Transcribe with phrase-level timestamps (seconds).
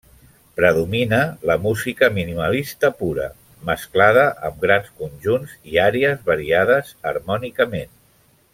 [0.59, 1.19] Predomina
[1.49, 3.27] la música minimalista pura,
[3.69, 7.95] mesclada amb grans conjunts i àries variades harmònicament.